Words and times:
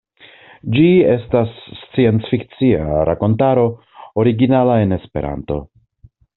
Ĝi 0.75 0.85
estas 1.15 1.51
sciencfikcia 1.81 2.87
rakontaro, 3.11 3.69
originala 4.25 4.81
en 4.87 5.01
esperanto. 5.01 5.63